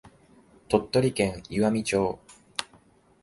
[0.67, 2.17] 鳥取県岩美町